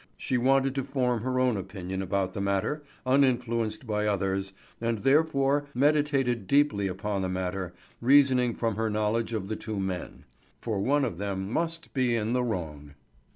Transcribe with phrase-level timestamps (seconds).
[0.17, 5.67] She wanted to form her own opinion about the matter, uninfluenced by others, and therefore
[5.75, 10.23] meditated deeply upon the matter, reasoning from her knowledge of the two men.
[10.59, 12.95] For one of them must be in the wrong.